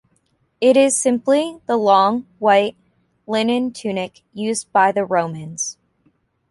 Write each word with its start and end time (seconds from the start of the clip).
It 0.59 0.75
is 0.77 0.97
simply 0.97 1.61
the 1.67 1.77
long, 1.77 2.25
white 2.39 2.75
linen 3.27 3.71
tunic 3.71 4.23
used 4.33 4.71
by 4.71 4.91
the 4.91 5.05
Romans. 5.05 5.77